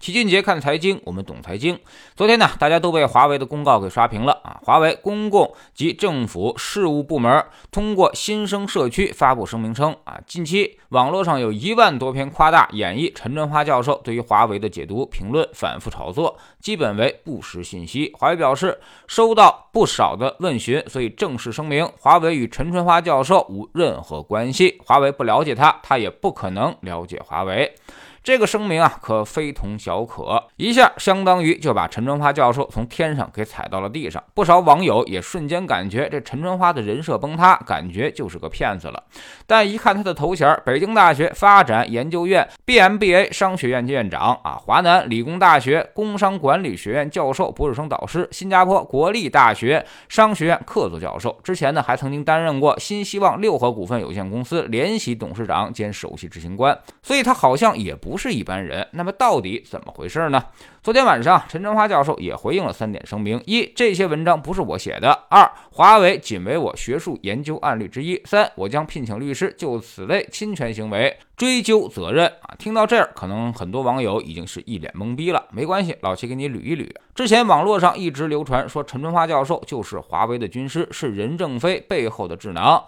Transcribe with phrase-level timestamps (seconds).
[0.00, 1.78] 齐俊杰看财经，我们懂财经。
[2.16, 4.58] 昨天呢，大家都被华为的公告给刷屏了啊！
[4.64, 18.10] 华为公共及政府事务部门通过新生社区发布声明称啊，近期网络上有一万多篇夸大演绎陈春华教授对于华为的解读评论，反复炒作，基本为不实信息。
[18.16, 27.74] 华为表示收到不少的问询，所以正式声明，华为与陈春华教授无任何关系，华为不了解他，他也不可能了解华为。
[28.22, 34.22] 这个声明啊，可非同小可，一下相当于就把陈春花教授从天上给踩到了地上。
[34.34, 39.02] 不少网友也瞬间感觉这陈春花的人设崩塌，感觉就是个骗子了。
[39.46, 58.09] 但一看他的头衔，北京大学发展研究院 BMBA 商学院院长啊，华南理工大学工商管理学院教授、博士生导师，新加坡国立大学商学院客座教授，之前呢还曾经担任过新希望六合股份有限公司联席董事长兼首席执行官，所以他好像也不。
[58.10, 60.42] 不是一般人，那么到底怎么回事呢？
[60.82, 72.26] 昨天晚上，陈春华教授也回应了三点声明：一、这些文章不是我写的；二、华为仅为我学术研究案例之一；三、我将聘请律师就此类侵权行为追究责任。
[72.26, 75.44] 啊，听到这儿，可能很多网友已经是一脸懵逼了。
[75.52, 76.90] 没关系，老齐给你捋一捋。
[77.14, 82.82] 之前网络上一直流传说陈春华教授就是华为的军师，是任正非背后的智囊。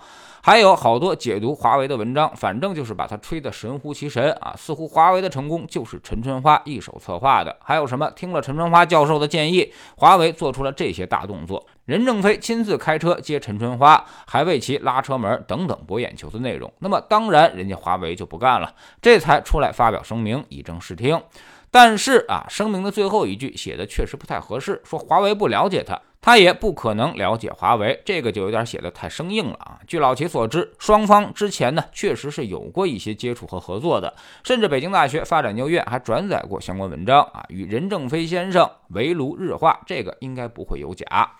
[0.45, 7.57] 还有好多解读华为的文章，反正就是把它吹得神乎其神啊，似乎华为的成功就是陈春花一手策划的。
[7.63, 16.73] 还有什么听了陈春花教授的建议，华为做出了这些大动作，任正非亲自开车接陈春花，还为其拉车门等等博眼球的内容。
[16.81, 21.23] 那么当然，人家华为就不干了，这才出来发表声明以正视听。
[21.71, 26.01] 但是啊，声明的最后一句写的确实不太合适，说华为不了解他。
[26.25, 29.81] 他也不可能了解华为，这个就有点写的太生硬了啊！
[29.89, 41.33] 据老齐所知，双方之前呢确实是有过一些接触和合作的，甚至北京大学发展研究院还转载过相关文章啊，与任正非先生围炉日化，这个应该不会有假。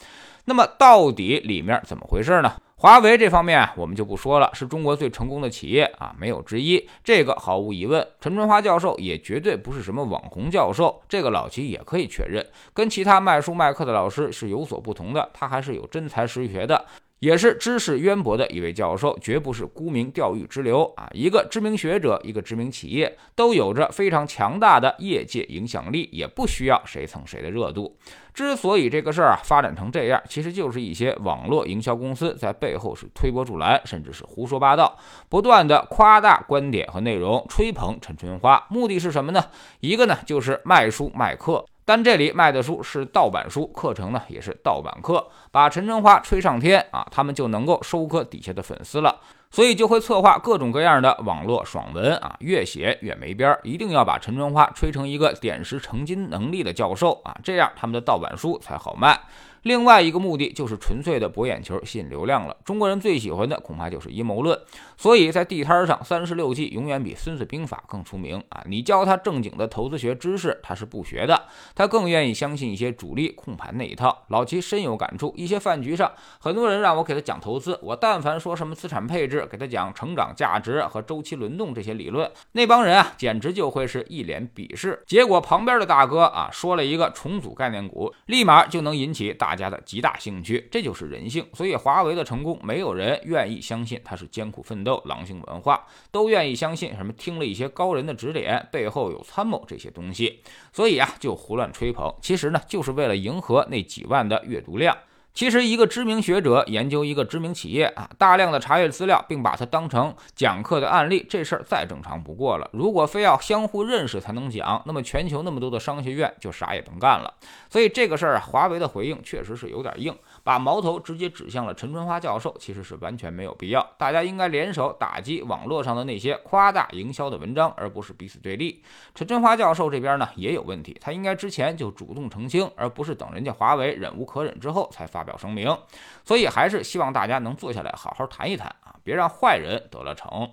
[0.47, 2.53] 那么到底里面怎么回事呢？
[2.83, 6.85] 华为这方面我们就不说了，是中国最成功的企业啊，没有之一。
[7.05, 12.45] 这个毫无疑问，陈春花教授也绝对不是什么网红教授，这个老齐也可以确认，
[12.75, 16.85] 跟其他卖书卖课的老师是有所不同的，他还是有真才实学的。
[17.23, 21.09] 也是知识渊博的一位教授，绝不是沽名钓誉之流啊！
[21.13, 27.97] 一个知名学者，一个知名企业，都有着非常强大的业界影响力，也不需要谁蹭谁的热度。
[28.35, 39.45] 之所以这个事儿啊发展成这样，其实就是一些网络营销公司在背后是推波助澜，甚至是胡说八道，不断的夸大观点和内容，吹捧陈春花，目的是什么呢？
[39.79, 41.65] 一个呢就是卖书卖课。
[41.85, 49.21] 但这里卖的书是盗版书，课程呢也是盗版课，把陈春花吹上天啊，他们就能够收割底下的粉丝了。
[49.51, 59.21] 所以就会策划各种各样的网络爽文啊，越写越没边儿，一定要把陈春花吹成一个点石成金能力的教授啊，这样他们的盗版书才好卖。
[59.63, 62.57] 另外一个目的就是纯粹的博眼球、吸引流量了。
[62.65, 64.59] 中国人最喜欢的恐怕就是阴谋论，
[64.97, 68.65] 所以在地摊上三十六计永远比《孙子兵法》更出名啊！
[68.67, 71.47] 你教他正经的投资学知识，他是不学的，
[71.77, 74.25] 他更愿意相信一些主力控盘那一套。
[74.29, 85.01] 老齐深有感触，一些饭局上，很多人让我给他讲投资，我但凡说什么资产配置，给他讲成长价值和周期轮动这些理论，那帮人啊，简直就会是一脸鄙视。
[85.07, 89.52] 结果旁边的大哥啊，说了一个重组概念股，立马就能引起大。
[89.53, 91.47] 大家的极大兴趣，这就是人性。
[91.53, 100.41] 所以华为的成功，没有人愿意相信它是艰苦奋斗、狼性文化，都愿意相信什么听了一些高人的指点，背后有参谋这些东西。
[100.73, 104.97] 所以啊，就胡乱吹捧，其实呢，就是为了迎合那几万的阅读量。
[105.35, 112.69] 其实，一个知名学者研究一个知名企业啊，大量的查阅资料，并把它当成讲课的案例，这事儿再正常不过了。
[112.73, 117.33] 如果非要相互认识才能讲，那么全球那么多的商学院就啥也甭干了。
[117.71, 120.15] 所以这个事儿啊，华为的回应确实是有点硬。
[120.45, 123.87] 把矛头直接指向了陈春花教授，其实是完全没有必要。
[123.97, 128.83] 大家应该联手打击网络上的那些夸大营销的文章，而不是彼此对立。
[129.15, 135.77] 陈春花教授这边呢也有问题，他应该之前就主动澄清，而不是等人家华为忍无可忍之后才发表声明。
[136.25, 140.51] 所以还是希望大家能坐下来好好谈一谈啊，别让坏人得了逞。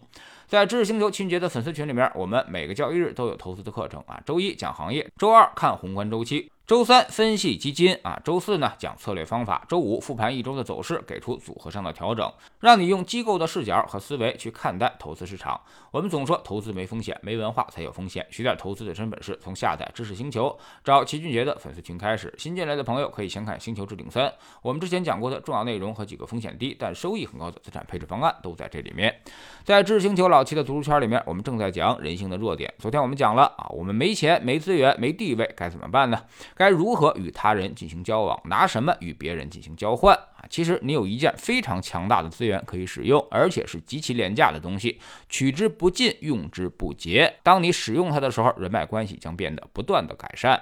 [0.49, 6.51] 在知识星球秦杰的粉丝群里面，我们每个交易日都有投资的课程啊，周一讲行业，周二看宏观周期。
[6.65, 15.59] 周三分析基金啊，周四呢讲策略方法，周五复盘一周的走势，给出组合上的调整，让你用机构的视角和思维去看待投资市场。
[15.89, 18.23] 我们总说投资没风险，没文化才有风险。
[18.29, 22.31] 学点投资的真本事，从下载知识星球，找齐俊杰的粉丝群开始。
[22.37, 24.27] 新进来的朋友可以先看《星球置顶三》，
[24.61, 29.19] 我们之前讲过的重要内容和几个风险低但收益很高的资产配置方案都在这里面。
[29.63, 32.73] 在知识星球老早期的读书圈里面，我们正在讲人性的弱点。
[32.79, 36.17] 昨天我们讲了啊，我们没钱、没资源、没地位，该怎么办呢？
[36.55, 38.39] 该如何与他人进行交往？
[38.45, 40.17] 拿什么与别人进行交换？
[40.49, 47.35] 其实你有一件非常强大的资源可以使用，而且是极其廉价的东西，取之不尽，用之不竭。
[47.43, 50.61] 当你使用它的时候，人脉关系将变得不断的改善。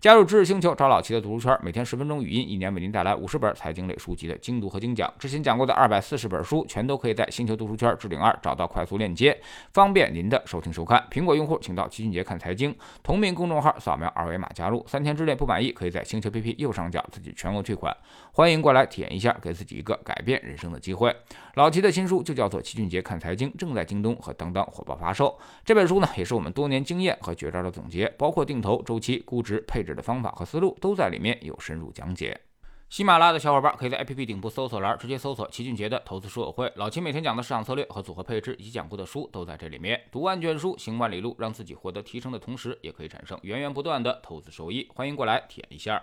[0.00, 5.12] 加入知识星球，找老齐的读书圈，每天十分钟语音，一年为您带来五十本财经类书籍的精读和精讲。
[5.18, 9.38] 之前讲过的二百四十本书，全都可以在星球读书圈置顶二找到快速链接，
[9.72, 11.04] 方便您的收听收看。
[11.10, 14.84] 苹果用户请到齐俊杰看财经同名公众号，扫描二维码加入。
[14.86, 17.96] 三天之内不满意，可以在星球 P P 右上角自己全额退款。
[18.32, 21.14] 欢迎过来体验一下，给自己一个改变人生的机会。
[21.56, 25.36] 老齐的新书就叫做《齐俊杰看财经》，正在京东和当当火爆发售。
[25.64, 32.40] 这本书呢，也是我们多年经验和绝招的总结，包括定投、周期、估值、配置的方法和思路，都在里面有深入讲解。
[32.88, 40.00] 喜马拉雅的小伙伴可以在 APP 顶部搜索栏直接搜索齐俊杰的投资书友会，老齐每天讲的市场策略和组合配置以及讲过的书都在这里面。
[40.10, 44.88] 读万卷书，行万里路，让自己获得提升的同时，也可以产生源源不断的投资收益。
[44.94, 46.02] 欢迎过来体验一下。